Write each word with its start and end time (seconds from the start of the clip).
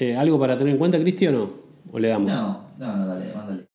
Eh, 0.00 0.16
¿Algo 0.16 0.38
para 0.38 0.56
tener 0.56 0.74
en 0.74 0.78
cuenta, 0.78 0.98
Cristi, 0.98 1.26
o 1.26 1.32
no? 1.32 1.50
¿O 1.90 1.98
le 1.98 2.08
damos? 2.08 2.30
No, 2.30 2.70
no, 2.78 2.96
no, 2.96 3.06
dale, 3.06 3.34
mándale. 3.34 3.66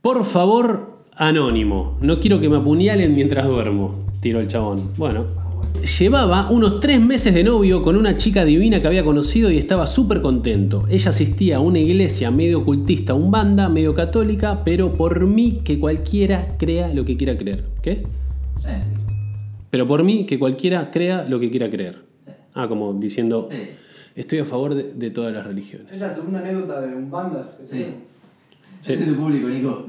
Por 0.00 0.24
favor, 0.24 1.04
anónimo. 1.14 1.98
No 2.00 2.18
quiero 2.18 2.40
que 2.40 2.48
me 2.48 2.56
apuñalen 2.56 3.14
mientras 3.14 3.46
duermo. 3.46 4.06
Tiró 4.20 4.40
el 4.40 4.48
chabón. 4.48 4.92
Bueno. 4.96 5.51
Llevaba 5.80 6.48
unos 6.50 6.78
tres 6.78 7.00
meses 7.00 7.34
de 7.34 7.42
novio 7.42 7.82
con 7.82 7.96
una 7.96 8.16
chica 8.16 8.44
divina 8.44 8.80
que 8.80 8.86
había 8.86 9.04
conocido 9.04 9.50
y 9.50 9.58
estaba 9.58 9.86
súper 9.88 10.20
contento. 10.20 10.84
Ella 10.88 11.10
asistía 11.10 11.56
a 11.56 11.60
una 11.60 11.80
iglesia 11.80 12.30
medio 12.30 12.60
ocultista, 12.60 13.14
un 13.14 13.32
banda, 13.32 13.68
medio 13.68 13.92
católica, 13.92 14.62
pero 14.64 14.94
por 14.94 15.26
mí 15.26 15.60
que 15.64 15.80
cualquiera 15.80 16.46
crea 16.56 16.92
lo 16.94 17.04
que 17.04 17.16
quiera 17.16 17.36
creer. 17.36 17.64
¿Qué? 17.82 18.04
Sí, 18.56 18.68
Pero 19.70 19.88
por 19.88 20.04
mí 20.04 20.24
que 20.24 20.38
cualquiera 20.38 20.90
crea 20.92 21.24
lo 21.24 21.40
que 21.40 21.50
quiera 21.50 21.68
creer. 21.68 22.04
Ah, 22.54 22.68
como 22.68 22.92
diciendo, 22.94 23.48
sí. 23.50 23.56
estoy 24.14 24.38
a 24.38 24.44
favor 24.44 24.74
de, 24.76 24.92
de 24.92 25.10
todas 25.10 25.32
las 25.32 25.44
religiones. 25.44 25.88
Es 25.90 26.00
la 26.00 26.14
segunda 26.14 26.40
anécdota 26.40 26.80
de 26.80 26.94
un 26.94 27.10
bandas. 27.10 27.58
Sí. 27.68 27.86
Sí. 28.80 28.92
Es 28.92 29.04
tu 29.04 29.14
público, 29.16 29.48
Nico. 29.48 29.86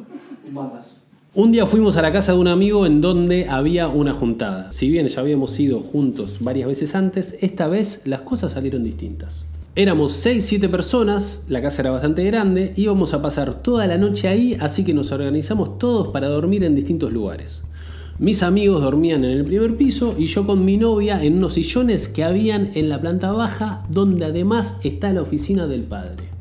Un 0.48 0.54
bandas. 0.56 1.03
Un 1.36 1.52
día 1.52 1.66
fuimos 1.66 1.98
a 1.98 2.04
la 2.04 2.14
casa 2.14 2.34
de 2.34 2.38
un 2.38 2.48
amigo 2.48 2.86
en 2.86 3.02
donde 3.02 3.50
había 3.50 3.88
una 3.88 4.14
juntada. 4.14 4.72
Si 4.72 4.92
bien 4.92 5.08
ya 5.08 5.20
habíamos 5.20 5.60
ido 5.60 5.80
juntos 5.80 6.38
varias 6.42 6.68
veces 6.68 6.94
antes, 6.94 7.40
esta 7.42 7.68
vez 7.68 8.04
las 8.06 8.22
cosas 8.22 8.52
salieron 8.52 8.84
distintas. 8.84 9.48
Éramos 9.76 10.24
6-7 10.24 10.70
personas, 10.70 11.46
la 11.50 11.60
casa 11.64 11.82
era 11.82 11.90
bastante 11.90 12.24
grande, 12.26 12.74
íbamos 12.76 13.16
a 13.16 13.24
pasar 13.24 13.64
toda 13.64 13.88
la 13.88 13.98
noche 13.98 14.28
ahí, 14.28 14.56
así 14.60 14.84
que 14.84 14.94
nos 14.94 15.12
organizamos 15.12 15.80
todos 15.80 16.10
para 16.10 16.30
dormir 16.30 16.64
en 16.64 16.76
distintos 16.76 17.12
lugares. 17.12 17.66
Mis 18.20 18.44
amigos 18.44 18.84
dormían 18.84 19.26
en 19.26 19.32
el 19.32 19.44
primer 19.44 19.76
piso 19.76 20.14
y 20.16 20.28
yo 20.28 20.46
con 20.46 20.64
mi 20.64 20.78
novia 20.78 21.24
en 21.24 21.40
unos 21.40 21.54
sillones 21.56 22.08
que 22.08 22.24
habían 22.24 22.70
en 22.76 22.90
la 22.90 23.02
planta 23.02 23.32
baja, 23.32 23.84
donde 23.90 24.26
además 24.26 24.78
está 24.84 25.12
la 25.12 25.24
oficina 25.24 25.66
del 25.66 25.82
padre. 25.82 26.33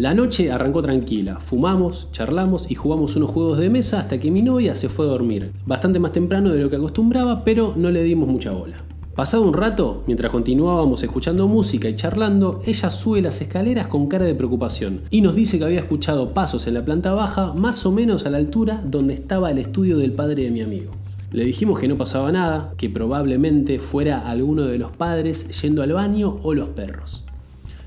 La 0.00 0.14
noche 0.14 0.50
arrancó 0.50 0.80
tranquila, 0.80 1.40
fumamos, 1.40 2.08
charlamos 2.10 2.70
y 2.70 2.74
jugamos 2.74 3.16
unos 3.16 3.32
juegos 3.32 3.58
de 3.58 3.68
mesa 3.68 4.00
hasta 4.00 4.18
que 4.18 4.30
mi 4.30 4.40
novia 4.40 4.74
se 4.74 4.88
fue 4.88 5.04
a 5.04 5.10
dormir, 5.10 5.50
bastante 5.66 5.98
más 5.98 6.12
temprano 6.12 6.48
de 6.48 6.58
lo 6.58 6.70
que 6.70 6.76
acostumbraba, 6.76 7.44
pero 7.44 7.74
no 7.76 7.90
le 7.90 8.02
dimos 8.02 8.26
mucha 8.26 8.50
bola. 8.50 8.78
Pasado 9.14 9.42
un 9.42 9.52
rato, 9.52 10.02
mientras 10.06 10.32
continuábamos 10.32 11.02
escuchando 11.02 11.46
música 11.48 11.86
y 11.86 11.96
charlando, 11.96 12.62
ella 12.64 12.88
sube 12.88 13.20
las 13.20 13.42
escaleras 13.42 13.88
con 13.88 14.06
cara 14.06 14.24
de 14.24 14.34
preocupación 14.34 15.02
y 15.10 15.20
nos 15.20 15.34
dice 15.34 15.58
que 15.58 15.66
había 15.66 15.80
escuchado 15.80 16.30
pasos 16.30 16.66
en 16.66 16.72
la 16.72 16.84
planta 16.86 17.12
baja 17.12 17.52
más 17.52 17.84
o 17.84 17.92
menos 17.92 18.24
a 18.24 18.30
la 18.30 18.38
altura 18.38 18.82
donde 18.82 19.12
estaba 19.12 19.50
el 19.50 19.58
estudio 19.58 19.98
del 19.98 20.12
padre 20.12 20.44
de 20.44 20.50
mi 20.50 20.62
amigo. 20.62 20.92
Le 21.30 21.44
dijimos 21.44 21.78
que 21.78 21.88
no 21.88 21.98
pasaba 21.98 22.32
nada, 22.32 22.72
que 22.78 22.88
probablemente 22.88 23.78
fuera 23.78 24.30
alguno 24.30 24.62
de 24.62 24.78
los 24.78 24.92
padres 24.92 25.60
yendo 25.60 25.82
al 25.82 25.92
baño 25.92 26.38
o 26.42 26.54
los 26.54 26.70
perros. 26.70 27.26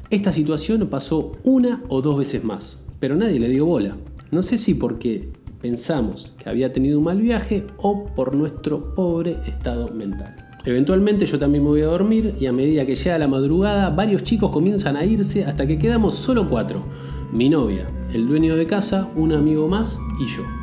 Esta 0.10 0.32
situación 0.32 0.88
pasó 0.88 1.34
una 1.44 1.82
o 1.90 2.02
dos 2.02 2.18
veces 2.18 2.44
más, 2.44 2.84
pero 3.00 3.16
nadie 3.16 3.40
le 3.40 3.50
dio 3.50 3.66
bola. 3.66 3.96
No 4.32 4.42
sé 4.42 4.58
si 4.58 4.76
porque 4.76 5.30
pensamos 5.62 6.34
que 6.38 6.50
había 6.50 6.74
tenido 6.74 7.00
un 7.00 7.06
mal 7.06 7.22
viaje 7.22 7.66
o 7.78 8.06
por 8.06 8.36
nuestro 8.36 8.94
pobre 8.96 9.38
estado 9.48 9.90
mental. 9.90 10.36
Eventualmente 10.66 11.26
yo 11.26 11.40
también 11.40 11.64
me 11.64 11.70
voy 11.70 11.82
a 11.82 11.88
dormir 11.88 12.36
y 12.40 12.46
a 12.46 12.54
medida 12.54 12.86
que 12.86 12.96
llega 12.96 13.18
la 13.18 13.28
madrugada 13.28 13.90
varios 13.90 14.24
chicos 14.24 14.52
comienzan 14.52 14.96
a 14.96 15.04
irse 15.04 15.46
hasta 15.46 15.68
que 15.68 15.78
quedamos 15.78 16.16
solo 16.16 16.50
cuatro. 16.50 16.84
Mi 17.32 17.50
novia, 17.50 17.88
el 18.14 18.28
dueño 18.28 18.56
de 18.56 18.66
casa, 18.66 19.10
un 19.16 19.34
amigo 19.34 19.68
más 19.68 20.00
y 20.20 20.26
yo. 20.26 20.63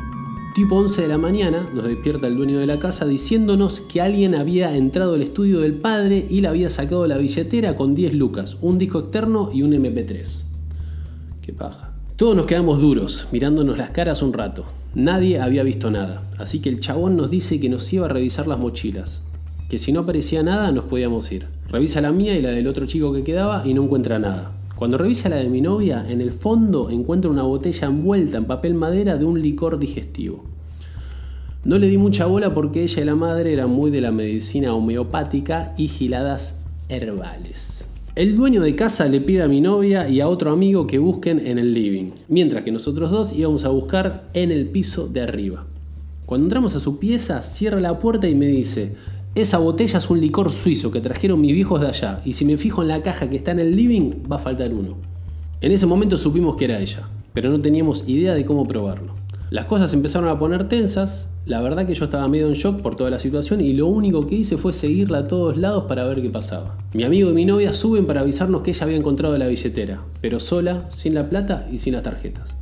Tipo 0.53 0.75
11 0.75 1.03
de 1.03 1.07
la 1.07 1.17
mañana 1.17 1.69
nos 1.73 1.85
despierta 1.85 2.27
el 2.27 2.35
dueño 2.35 2.59
de 2.59 2.65
la 2.65 2.77
casa 2.77 3.05
diciéndonos 3.05 3.79
que 3.79 4.01
alguien 4.01 4.35
había 4.35 4.75
entrado 4.75 5.15
al 5.15 5.21
estudio 5.21 5.61
del 5.61 5.75
padre 5.75 6.25
y 6.29 6.41
le 6.41 6.49
había 6.49 6.69
sacado 6.69 7.07
la 7.07 7.17
billetera 7.17 7.77
con 7.77 7.95
10 7.95 8.13
lucas, 8.15 8.57
un 8.59 8.77
disco 8.77 8.99
externo 8.99 9.49
y 9.53 9.61
un 9.61 9.71
MP3. 9.71 10.43
Qué 11.41 11.53
paja. 11.53 11.93
Todos 12.17 12.35
nos 12.35 12.47
quedamos 12.47 12.81
duros, 12.81 13.29
mirándonos 13.31 13.77
las 13.77 13.91
caras 13.91 14.21
un 14.21 14.33
rato. 14.33 14.65
Nadie 14.93 15.39
había 15.39 15.63
visto 15.63 15.89
nada, 15.89 16.29
así 16.37 16.59
que 16.59 16.67
el 16.67 16.81
chabón 16.81 17.15
nos 17.15 17.31
dice 17.31 17.61
que 17.61 17.69
nos 17.69 17.91
iba 17.93 18.07
a 18.07 18.09
revisar 18.09 18.45
las 18.47 18.59
mochilas. 18.59 19.23
Que 19.69 19.79
si 19.79 19.93
no 19.93 20.01
aparecía 20.01 20.43
nada 20.43 20.73
nos 20.73 20.83
podíamos 20.83 21.31
ir. 21.31 21.47
Revisa 21.69 22.01
la 22.01 22.11
mía 22.11 22.35
y 22.35 22.41
la 22.41 22.49
del 22.49 22.67
otro 22.67 22.85
chico 22.87 23.13
que 23.13 23.23
quedaba 23.23 23.65
y 23.65 23.73
no 23.73 23.83
encuentra 23.83 24.19
nada. 24.19 24.51
Cuando 24.81 24.97
revisa 24.97 25.29
la 25.29 25.35
de 25.35 25.47
mi 25.47 25.61
novia, 25.61 26.03
en 26.09 26.21
el 26.21 26.31
fondo 26.31 26.89
encuentra 26.89 27.29
una 27.29 27.43
botella 27.43 27.87
envuelta 27.87 28.39
en 28.39 28.45
papel 28.45 28.73
madera 28.73 29.15
de 29.15 29.25
un 29.25 29.39
licor 29.39 29.77
digestivo. 29.77 30.43
No 31.63 31.77
le 31.77 31.87
di 31.87 31.99
mucha 31.99 32.25
bola 32.25 32.55
porque 32.55 32.81
ella 32.81 33.03
y 33.03 33.05
la 33.05 33.13
madre 33.13 33.53
eran 33.53 33.69
muy 33.69 33.91
de 33.91 34.01
la 34.01 34.11
medicina 34.11 34.73
homeopática 34.73 35.75
y 35.77 35.87
giladas 35.87 36.65
herbales. 36.89 37.91
El 38.15 38.35
dueño 38.35 38.63
de 38.63 38.75
casa 38.75 39.07
le 39.07 39.21
pide 39.21 39.43
a 39.43 39.47
mi 39.47 39.61
novia 39.61 40.09
y 40.09 40.19
a 40.19 40.27
otro 40.27 40.51
amigo 40.51 40.87
que 40.87 40.97
busquen 40.97 41.45
en 41.45 41.59
el 41.59 41.75
living, 41.75 42.13
mientras 42.27 42.63
que 42.63 42.71
nosotros 42.71 43.11
dos 43.11 43.33
íbamos 43.33 43.65
a 43.65 43.69
buscar 43.69 44.23
en 44.33 44.49
el 44.49 44.65
piso 44.65 45.07
de 45.07 45.21
arriba. 45.21 45.63
Cuando 46.25 46.45
entramos 46.45 46.73
a 46.75 46.79
su 46.79 46.97
pieza, 46.97 47.43
cierra 47.43 47.79
la 47.79 47.99
puerta 47.99 48.27
y 48.27 48.33
me 48.33 48.47
dice, 48.47 48.95
esa 49.33 49.59
botella 49.59 49.97
es 49.97 50.09
un 50.09 50.19
licor 50.19 50.51
suizo 50.51 50.91
que 50.91 50.99
trajeron 50.99 51.39
mis 51.39 51.53
viejos 51.53 51.79
de 51.79 51.87
allá, 51.87 52.21
y 52.25 52.33
si 52.33 52.43
me 52.43 52.57
fijo 52.57 52.81
en 52.81 52.89
la 52.89 53.01
caja 53.01 53.29
que 53.29 53.37
está 53.37 53.51
en 53.51 53.59
el 53.59 53.75
living, 53.75 54.23
va 54.29 54.35
a 54.35 54.39
faltar 54.39 54.73
uno. 54.73 54.97
En 55.61 55.71
ese 55.71 55.85
momento 55.85 56.17
supimos 56.17 56.57
que 56.57 56.65
era 56.65 56.79
ella, 56.79 57.07
pero 57.33 57.49
no 57.49 57.61
teníamos 57.61 58.03
idea 58.07 58.33
de 58.33 58.45
cómo 58.45 58.67
probarlo. 58.67 59.13
Las 59.49 59.65
cosas 59.65 59.93
empezaron 59.93 60.27
a 60.29 60.37
poner 60.37 60.67
tensas, 60.67 61.29
la 61.45 61.61
verdad 61.61 61.87
que 61.87 61.95
yo 61.95 62.05
estaba 62.05 62.27
medio 62.27 62.47
en 62.47 62.53
shock 62.53 62.81
por 62.81 62.95
toda 62.95 63.09
la 63.09 63.19
situación 63.19 63.61
y 63.61 63.73
lo 63.73 63.87
único 63.87 64.27
que 64.27 64.35
hice 64.35 64.57
fue 64.57 64.73
seguirla 64.73 65.19
a 65.19 65.27
todos 65.27 65.57
lados 65.57 65.85
para 65.87 66.05
ver 66.05 66.21
qué 66.21 66.29
pasaba. 66.29 66.77
Mi 66.93 67.03
amigo 67.03 67.29
y 67.29 67.33
mi 67.33 67.45
novia 67.45 67.73
suben 67.73 68.05
para 68.05 68.21
avisarnos 68.21 68.61
que 68.61 68.71
ella 68.71 68.83
había 68.83 68.97
encontrado 68.97 69.37
la 69.37 69.47
billetera, 69.47 70.01
pero 70.19 70.39
sola, 70.39 70.89
sin 70.89 71.13
la 71.13 71.29
plata 71.29 71.67
y 71.71 71.77
sin 71.77 71.93
las 71.93 72.03
tarjetas. 72.03 72.57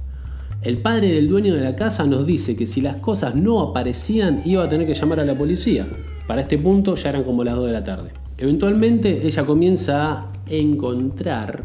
El 0.62 0.78
padre 0.78 1.12
del 1.14 1.30
dueño 1.30 1.56
de 1.56 1.62
la 1.62 1.76
casa 1.76 2.06
nos 2.06 2.28
dice 2.28 2.56
que 2.56 2.68
si 2.68 2.82
las 2.82 2.98
cosas 2.98 3.34
no 3.34 3.62
aparecían 3.62 4.42
iba 4.46 4.64
a 4.64 4.70
tener 4.70 4.86
que 4.86 4.94
llamar 4.94 5.20
a 5.20 5.26
la 5.26 5.38
policía. 5.38 5.88
Para 6.30 6.42
este 6.42 6.60
punto 6.60 6.94
ya 6.94 7.10
eran 7.10 7.24
como 7.24 7.44
las 7.44 7.56
2 7.56 7.66
de 7.66 7.72
la 7.72 7.84
tarde. 7.84 8.12
Eventualmente 8.38 9.26
ella 9.26 9.48
comienza 9.48 10.12
a 10.12 10.32
encontrar, 10.48 11.64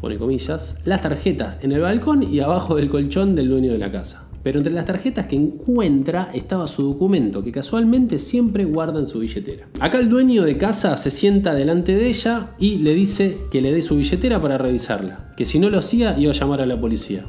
pone 0.00 0.18
comillas, 0.18 0.78
las 0.84 1.02
tarjetas 1.02 1.58
en 1.62 1.72
el 1.72 1.80
balcón 1.80 2.22
y 2.22 2.38
abajo 2.38 2.76
del 2.76 2.88
colchón 2.88 3.34
del 3.34 3.48
dueño 3.48 3.72
de 3.72 3.78
la 3.78 3.90
casa. 3.90 4.28
Pero 4.44 4.60
entre 4.60 4.72
las 4.72 4.84
tarjetas 4.84 5.26
que 5.26 5.34
encuentra 5.34 6.30
estaba 6.32 6.68
su 6.68 6.84
documento, 6.84 7.42
que 7.42 7.50
casualmente 7.50 8.20
siempre 8.20 8.64
guarda 8.64 9.00
en 9.00 9.08
su 9.08 9.18
billetera. 9.18 9.66
Acá 9.80 9.98
el 9.98 10.08
dueño 10.08 10.44
de 10.44 10.56
casa 10.58 10.96
se 10.96 11.10
sienta 11.10 11.52
delante 11.52 11.92
de 11.96 12.06
ella 12.06 12.50
y 12.60 12.76
le 12.76 12.94
dice 12.94 13.36
que 13.50 13.60
le 13.60 13.72
dé 13.72 13.82
su 13.82 13.96
billetera 13.96 14.40
para 14.40 14.58
revisarla, 14.58 15.34
que 15.36 15.44
si 15.44 15.58
no 15.58 15.70
lo 15.70 15.78
hacía 15.78 16.16
iba 16.16 16.30
a 16.30 16.34
llamar 16.36 16.60
a 16.60 16.66
la 16.66 16.80
policía. 16.80 17.24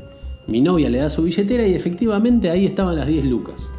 Mi 0.46 0.62
novia 0.62 0.92
le 0.92 1.00
da 1.00 1.09
su 1.09 1.24
billetera 1.24 1.68
y 1.68 1.74
efectivamente 1.74 2.52
ahí 2.52 2.68
estaban 2.68 2.96
las 2.96 3.08
10 3.08 3.25
lucas. 3.25 3.72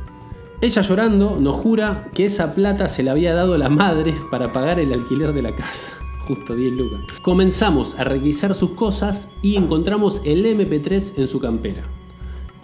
Ella 0.61 0.83
llorando 0.83 1.37
nos 1.41 1.57
jura 1.57 2.09
que 2.15 2.25
esa 2.25 2.55
plata 2.55 2.89
se 2.89 3.03
la 3.03 3.13
había 3.13 3.35
dado 3.35 3.59
la 3.59 3.69
madre 3.69 4.15
para 4.31 4.53
pagar 4.53 4.79
el 4.79 4.93
alquiler 4.93 5.33
de 5.33 5.43
la 5.43 5.55
casa. 5.55 5.93
Justo 6.29 6.55
10 6.55 6.73
lucas. 6.73 7.01
Comenzamos 7.21 7.99
a 7.99 8.05
requisar 8.05 8.55
sus 8.55 8.71
cosas 8.71 9.35
y 9.43 9.57
encontramos 9.57 10.23
el 10.25 10.47
MP3 10.47 11.19
en 11.19 11.29
su 11.29 11.39
campera. 11.41 11.83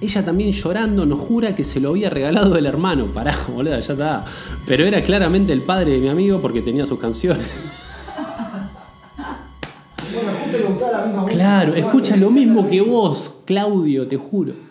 Ella 0.00 0.25
también 0.25 0.52
llorando 0.52 1.04
nos 1.04 1.19
jura 1.19 1.54
que 1.54 1.62
se 1.62 1.78
lo 1.78 1.90
había 1.90 2.08
regalado 2.08 2.56
el 2.56 2.64
hermano. 2.64 3.06
Pará, 3.06 3.37
boludo, 3.48 3.78
ya 3.78 3.93
está. 3.93 4.25
Pero 4.66 4.86
era 4.86 5.02
claramente 5.02 5.52
el 5.52 5.62
padre 5.62 5.93
de 5.93 5.98
mi 5.98 6.08
amigo 6.08 6.40
porque 6.40 6.62
tenía 6.62 6.86
sus 6.86 6.98
canciones. 6.98 7.46
Bueno, 10.14 10.69
justo 10.69 10.86
la 10.90 11.04
misma. 11.04 11.26
Claro, 11.26 11.75
escucha 11.75 12.16
lo 12.16 12.31
mismo 12.31 12.66
que 12.66 12.81
vos, 12.81 13.32
Claudio, 13.44 14.08
te 14.08 14.16
juro. 14.16 14.69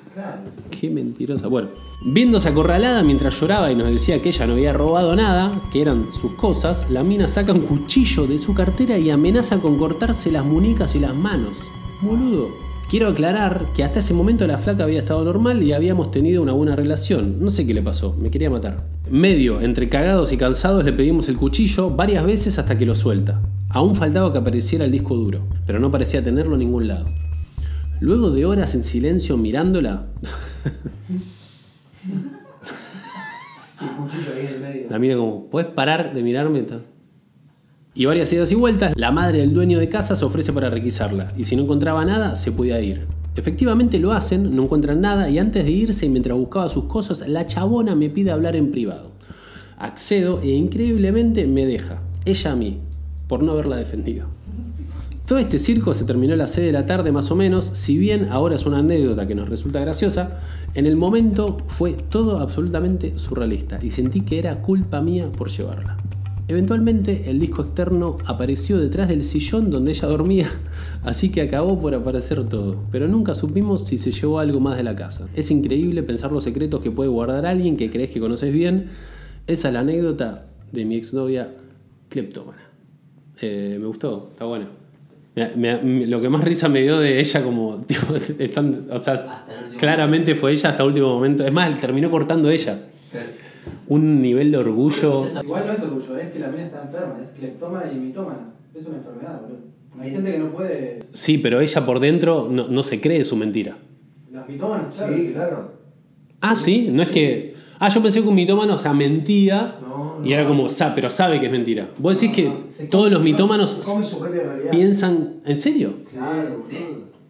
Qué 0.69 0.89
mentirosa. 0.89 1.47
Bueno, 1.47 1.69
viéndose 2.03 2.49
acorralada 2.49 3.03
mientras 3.03 3.39
lloraba 3.39 3.71
y 3.71 3.75
nos 3.75 3.89
decía 3.89 4.21
que 4.21 4.29
ella 4.29 4.47
no 4.47 4.53
había 4.53 4.73
robado 4.73 5.15
nada, 5.15 5.61
que 5.71 5.81
eran 5.81 6.07
sus 6.13 6.33
cosas, 6.33 6.89
la 6.89 7.03
mina 7.03 7.27
saca 7.27 7.51
un 7.51 7.61
cuchillo 7.61 8.27
de 8.27 8.39
su 8.39 8.53
cartera 8.53 8.97
y 8.97 9.09
amenaza 9.09 9.59
con 9.59 9.77
cortarse 9.77 10.31
las 10.31 10.45
muñecas 10.45 10.95
y 10.95 10.99
las 10.99 11.15
manos. 11.15 11.57
Boludo, 12.01 12.69
Quiero 12.89 13.07
aclarar 13.07 13.67
que 13.75 13.83
hasta 13.83 13.99
ese 13.99 14.15
momento 14.15 14.47
la 14.47 14.57
flaca 14.57 14.83
había 14.83 15.01
estado 15.01 15.23
normal 15.23 15.61
y 15.61 15.73
habíamos 15.73 16.09
tenido 16.09 16.41
una 16.41 16.53
buena 16.53 16.75
relación. 16.75 17.39
No 17.39 17.51
sé 17.51 17.67
qué 17.67 17.75
le 17.75 17.83
pasó, 17.83 18.15
me 18.19 18.31
quería 18.31 18.49
matar. 18.49 18.83
Medio, 19.11 19.61
entre 19.61 19.89
cagados 19.89 20.31
y 20.31 20.37
cansados, 20.37 20.83
le 20.83 20.91
pedimos 20.91 21.29
el 21.29 21.37
cuchillo 21.37 21.91
varias 21.91 22.25
veces 22.25 22.57
hasta 22.57 22.79
que 22.79 22.87
lo 22.87 22.95
suelta. 22.95 23.43
Aún 23.69 23.93
faltaba 23.93 24.31
que 24.31 24.39
apareciera 24.39 24.85
el 24.85 24.91
disco 24.91 25.15
duro, 25.15 25.41
pero 25.67 25.79
no 25.79 25.91
parecía 25.91 26.23
tenerlo 26.23 26.55
en 26.55 26.61
ningún 26.61 26.87
lado. 26.87 27.05
Luego 28.01 28.31
de 28.31 28.45
horas 28.45 28.75
en 28.75 28.83
silencio 28.83 29.37
mirándola, 29.37 30.07
la 34.89 34.99
mira 34.99 35.17
como, 35.17 35.45
¿puedes 35.45 35.69
parar 35.71 36.13
de 36.13 36.23
mirarme? 36.23 36.65
Y 37.93 38.05
varias 38.05 38.31
idas 38.31 38.51
y 38.51 38.55
vueltas, 38.55 38.93
la 38.95 39.11
madre 39.11 39.39
del 39.39 39.53
dueño 39.53 39.79
de 39.79 39.89
casa 39.89 40.15
se 40.15 40.23
ofrece 40.23 40.53
para 40.53 40.69
requisarla, 40.69 41.33
y 41.37 41.43
si 41.43 41.55
no 41.55 41.63
encontraba 41.63 42.05
nada, 42.05 42.35
se 42.35 42.51
podía 42.53 42.79
ir. 42.79 43.05
Efectivamente 43.35 43.99
lo 43.99 44.13
hacen, 44.13 44.55
no 44.55 44.63
encuentran 44.63 45.01
nada, 45.01 45.29
y 45.29 45.37
antes 45.37 45.65
de 45.65 45.71
irse, 45.71 46.05
y 46.05 46.09
mientras 46.09 46.37
buscaba 46.37 46.69
sus 46.69 46.85
cosas, 46.85 47.27
la 47.27 47.45
chabona 47.47 47.95
me 47.95 48.09
pide 48.09 48.31
hablar 48.31 48.55
en 48.55 48.71
privado. 48.71 49.11
Accedo 49.77 50.39
e 50.41 50.49
increíblemente 50.49 51.47
me 51.47 51.65
deja, 51.65 52.01
ella 52.25 52.51
a 52.51 52.55
mí, 52.55 52.79
por 53.27 53.43
no 53.43 53.51
haberla 53.51 53.75
defendido. 53.75 54.38
Todo 55.29 55.37
este 55.37 55.59
circo 55.59 55.93
se 55.93 56.05
terminó 56.05 56.33
a 56.33 56.37
las 56.37 56.53
6 56.53 56.65
de 56.65 56.73
la 56.73 56.87
tarde 56.87 57.11
más 57.11 57.29
o 57.29 57.35
menos, 57.35 57.65
si 57.65 57.99
bien 57.99 58.29
ahora 58.31 58.55
es 58.55 58.65
una 58.65 58.79
anécdota 58.79 59.27
que 59.27 59.35
nos 59.35 59.47
resulta 59.47 59.79
graciosa, 59.79 60.39
en 60.73 60.87
el 60.87 60.95
momento 60.95 61.59
fue 61.67 61.93
todo 61.93 62.39
absolutamente 62.39 63.13
surrealista 63.19 63.77
y 63.79 63.91
sentí 63.91 64.21
que 64.21 64.39
era 64.39 64.55
culpa 64.63 65.01
mía 65.01 65.31
por 65.31 65.51
llevarla. 65.51 65.97
Eventualmente 66.47 67.29
el 67.29 67.37
disco 67.37 67.61
externo 67.61 68.17
apareció 68.25 68.79
detrás 68.79 69.07
del 69.07 69.23
sillón 69.23 69.69
donde 69.69 69.91
ella 69.91 70.07
dormía, 70.07 70.51
así 71.03 71.29
que 71.29 71.41
acabó 71.41 71.79
por 71.79 71.93
aparecer 71.93 72.49
todo, 72.49 72.77
pero 72.91 73.07
nunca 73.07 73.35
supimos 73.35 73.85
si 73.85 73.99
se 73.99 74.11
llevó 74.11 74.39
algo 74.39 74.59
más 74.59 74.77
de 74.77 74.83
la 74.83 74.95
casa. 74.95 75.29
Es 75.35 75.51
increíble 75.51 76.01
pensar 76.01 76.31
los 76.31 76.43
secretos 76.43 76.81
que 76.81 76.89
puede 76.89 77.11
guardar 77.11 77.45
alguien 77.45 77.77
que 77.77 77.91
crees 77.91 78.09
que 78.09 78.19
conoces 78.19 78.51
bien. 78.51 78.87
Esa 79.45 79.67
es 79.67 79.73
la 79.75 79.81
anécdota 79.81 80.47
de 80.71 80.85
mi 80.85 80.95
exnovia 80.95 81.51
cleptómana. 82.09 82.67
Eh, 83.39 83.77
me 83.79 83.85
gustó, 83.85 84.29
está 84.31 84.45
bueno. 84.45 84.88
Me- 85.35 85.77
me- 85.77 86.05
lo 86.07 86.19
que 86.21 86.27
más 86.29 86.43
risa 86.43 86.67
me 86.69 86.81
dio 86.81 86.99
de 86.99 87.19
ella 87.19 87.43
como, 87.43 87.77
tipo, 87.87 88.15
están- 88.15 88.87
o 88.91 88.99
sea, 88.99 89.45
claramente 89.77 90.35
fue 90.35 90.51
ella 90.51 90.69
hasta 90.71 90.83
el 90.83 90.89
último 90.89 91.09
momento. 91.09 91.45
Es 91.45 91.53
más, 91.53 91.79
terminó 91.79 92.09
cortando 92.11 92.49
ella. 92.49 92.79
Un 93.87 94.21
nivel 94.21 94.51
de 94.51 94.57
orgullo. 94.57 95.25
Igual 95.43 95.67
no 95.67 95.73
es 95.73 95.81
orgullo, 95.83 96.17
es 96.17 96.29
que 96.29 96.39
la 96.39 96.47
mina 96.49 96.65
está 96.65 96.83
enferma, 96.83 97.19
es 97.23 97.31
cleptómana 97.31 97.91
y 97.91 97.95
mitómana. 97.95 98.51
Es 98.75 98.85
una 98.85 98.97
enfermedad, 98.97 99.41
boludo. 99.41 99.59
Hay 99.99 100.11
gente 100.11 100.31
que 100.31 100.37
no 100.39 100.49
puede. 100.51 100.99
Sí, 101.11 101.37
pero 101.39 101.59
ella 101.59 101.85
por 101.85 101.99
dentro 101.99 102.47
no, 102.49 102.67
no 102.67 102.83
se 102.83 103.01
cree 103.01 103.25
su 103.25 103.35
mentira. 103.35 103.77
Los 104.31 104.47
mitómanos, 104.47 104.93
claro. 104.95 105.13
Sí, 105.15 105.31
claro. 105.33 105.71
Ah, 106.41 106.55
sí, 106.55 106.89
no 106.91 107.03
es 107.03 107.09
que. 107.09 107.55
Ah, 107.79 107.89
yo 107.89 108.01
pensé 108.01 108.21
que 108.21 108.27
un 108.27 108.35
mitómano, 108.35 108.75
o 108.75 108.77
sea, 108.77 108.93
mentía 108.93 109.75
No, 109.81 110.17
no. 110.19 110.25
y 110.27 110.33
era 110.33 110.45
como, 110.47 110.69
sa- 110.69 110.93
pero 110.95 111.09
sabe 111.09 111.39
que 111.39 111.45
es 111.45 111.51
mentira. 111.51 111.89
Vos 111.97 112.19
decís 112.19 112.35
que 112.35 112.87
todos 112.89 113.11
los 113.11 113.21
mitómanos 113.21 113.79
piensan. 114.71 115.35
¿En 115.45 115.57
serio? 115.57 115.93
Claro, 116.11 116.57
Sí. 116.61 116.77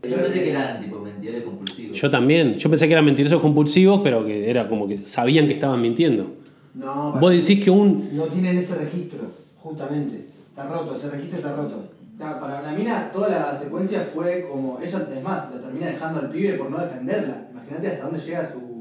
Yo 0.01 0.15
pensé 0.15 0.43
que 0.45 0.51
eran 0.51 0.79
tipo 0.81 0.97
mentidores 1.01 1.43
compulsivos. 1.43 1.97
Yo 1.97 2.09
también. 2.09 2.55
Yo 2.55 2.69
pensé 2.69 2.87
que 2.87 2.93
eran 2.93 3.03
mentirosos 3.03 3.41
compulsivos, 3.41 3.99
pero 4.01 4.25
que 4.25 4.49
era 4.49 4.69
como 4.69 4.87
que 4.87 4.97
sabían 4.99 5.45
que 5.47 5.53
estaban 5.53 5.81
mintiendo. 5.81 6.35
No, 6.73 7.11
Vos 7.19 7.31
decís 7.33 7.61
que 7.61 7.69
un. 7.69 8.15
No 8.15 8.23
tienen 8.23 8.57
ese 8.57 8.75
registro, 8.75 9.19
justamente. 9.57 10.25
Está 10.49 10.67
roto, 10.69 10.95
ese 10.95 11.09
registro 11.09 11.39
está 11.39 11.53
roto. 11.53 11.89
Claro, 12.17 12.39
para 12.39 12.61
la 12.61 12.71
mina 12.71 13.11
toda 13.11 13.27
la 13.27 13.59
secuencia 13.59 14.07
fue 14.13 14.47
como. 14.49 14.79
Ella, 14.81 15.05
es 15.17 15.21
más, 15.23 15.53
la 15.53 15.59
termina 15.61 15.87
dejando 15.87 16.21
al 16.21 16.29
pibe 16.29 16.53
por 16.53 16.71
no 16.71 16.77
defenderla. 16.79 17.47
Imagínate 17.51 17.87
hasta 17.87 18.05
dónde 18.05 18.19
llega 18.25 18.45
su, 18.45 18.78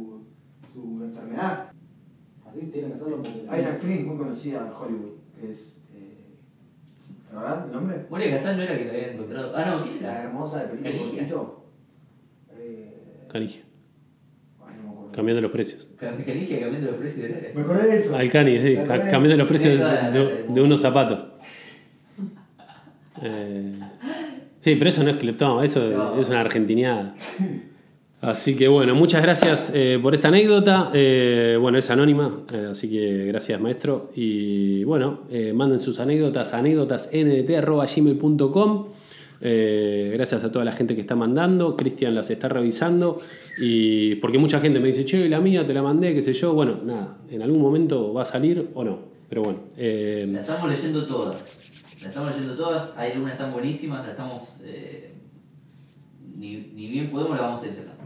enfermedad. 1.43 1.73
Así 2.49 2.61
tiene 2.73 2.89
que 2.89 2.95
hacerlo. 2.95 3.23
Hay 3.51 3.61
una 3.61 3.71
actriz 3.71 4.07
muy 4.07 4.17
conocida 4.17 4.59
en 4.67 4.73
Hollywood, 4.73 5.13
que 5.39 5.51
es... 5.53 5.77
Eh, 5.95 6.35
¿Te 7.29 7.37
acordás 7.37 7.65
el 7.67 7.73
nombre? 7.73 8.07
Moria 8.11 8.31
Casal 8.31 8.57
no 8.57 8.63
era 8.63 8.79
que 8.79 8.85
la 8.87 8.93
habían 8.93 9.11
encontrado. 9.11 9.53
Ah, 9.57 9.65
no, 9.67 9.83
¿quién 9.85 10.03
La 10.03 10.11
era? 10.13 10.23
hermosa 10.25 10.65
de 10.65 10.83
Canigia. 10.83 11.05
cortito. 11.29 11.65
Eh, 12.59 13.27
Canigia. 13.31 13.63
ay, 14.67 14.75
no 14.79 14.83
me 14.85 14.91
acuerdo. 14.91 15.13
Cambiando 15.13 15.43
los 15.43 15.51
precios. 15.51 15.91
Canigia 15.99 16.61
cambiando 16.61 16.91
los 16.91 16.97
precios 17.01 17.23
de 17.29 17.53
Me 17.55 17.61
acordé 17.63 17.87
de 17.89 17.97
eso. 17.97 18.17
Al 18.17 18.31
cani, 18.31 18.59
sí, 18.61 18.77
cambiando 18.87 19.37
los 19.37 19.49
precios 19.49 19.79
de, 19.79 19.85
era 19.85 20.11
de- 20.11 20.45
la- 20.49 20.55
de 20.55 20.61
unos 20.63 20.81
zapatos. 20.81 21.29
Eh, 23.21 23.81
sí, 24.61 24.77
pero 24.77 24.89
eso 24.91 25.03
no 25.03 25.11
es 25.11 25.17
cleptón, 25.17 25.65
eso 25.65 25.81
No. 25.91 26.21
es 26.21 26.29
una 26.29 26.41
argentiniada. 26.41 27.17
Así 28.21 28.57
que 28.57 28.67
bueno, 28.67 28.97
muchas 28.97 29.23
gracias 29.23 29.71
eh, 29.75 30.01
por 30.03 30.13
esta 30.13 30.27
anécdota. 30.29 30.91
Eh, 30.93 31.57
bueno, 31.61 31.79
es 31.79 31.89
anónima, 31.89 32.41
eh, 32.53 32.67
así 32.73 32.91
que 32.91 33.27
gracias 33.27 33.61
maestro. 33.61 34.11
Y 34.17 34.83
bueno, 34.85 35.21
manden 35.55 35.79
sus 35.79 36.01
anécdotas 36.01 36.53
a 36.53 36.59
anécdotasndt.gmail.com. 36.59 38.87
Gracias 39.41 40.43
a 40.43 40.51
toda 40.51 40.65
la 40.65 40.73
gente 40.73 40.97
que 40.97 41.01
está 41.01 41.15
mandando. 41.15 41.77
Cristian 41.77 42.17
las 42.17 42.29
está 42.31 42.49
revisando. 42.49 43.21
Y 43.61 44.17
porque 44.17 44.39
mucha 44.39 44.59
gente 44.59 44.81
me 44.81 44.89
dice, 44.89 45.05
che, 45.05 45.29
la 45.29 45.39
mía 45.39 45.65
te 45.65 45.73
la 45.73 45.83
mandé, 45.83 46.13
qué 46.13 46.23
sé 46.23 46.33
yo. 46.33 46.55
Bueno, 46.55 46.81
nada, 46.85 47.19
en 47.31 47.41
algún 47.43 47.63
momento 47.63 48.13
va 48.13 48.23
a 48.23 48.27
salir 48.27 48.71
o 48.75 48.83
no. 48.83 48.99
Pero 49.29 49.43
bueno. 49.43 49.61
La 49.77 50.41
estamos 50.41 50.69
leyendo 50.69 51.07
todas. 51.07 52.01
La 52.03 52.09
estamos 52.09 52.33
leyendo 52.33 52.57
todas. 52.57 52.99
Hay 52.99 53.13
algunas 53.13 53.39
tan 53.39 53.53
buenísimas, 53.53 54.05
la 54.05 54.11
estamos. 54.11 54.43
ni, 56.37 56.57
bien 56.75 57.13
podemos, 57.13 57.37
la 57.37 57.43
vamos 57.43 57.63
a 57.63 57.73
sacando. 57.73 57.98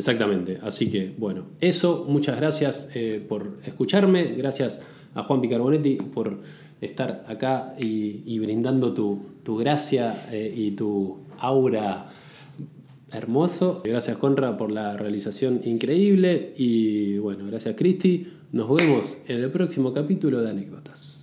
Exactamente, 0.00 0.58
así 0.62 0.90
que 0.90 1.12
bueno, 1.18 1.44
eso, 1.60 2.06
muchas 2.08 2.34
gracias 2.38 2.90
eh, 2.94 3.22
por 3.28 3.58
escucharme, 3.62 4.32
gracias 4.32 4.80
a 5.14 5.24
Juan 5.24 5.42
Picarbonetti 5.42 5.96
por 5.96 6.38
estar 6.80 7.26
acá 7.28 7.74
y, 7.78 8.38
brindando 8.38 8.94
tu, 8.94 9.20
tu 9.42 9.58
gracia 9.58 10.26
eh, 10.32 10.54
y 10.56 10.70
tu 10.70 11.18
aura 11.38 12.10
hermoso. 13.12 13.82
Gracias 13.84 14.16
Conra 14.16 14.56
por 14.56 14.72
la 14.72 14.96
realización 14.96 15.60
increíble 15.66 16.54
y 16.56 17.18
bueno, 17.18 17.44
gracias 17.44 17.74
Cristi. 17.76 18.26
Nos 18.52 18.74
vemos 18.74 19.22
en 19.28 19.40
el 19.40 19.50
próximo 19.50 19.92
capítulo 19.92 20.40
de 20.40 20.48
anécdotas. 20.48 21.19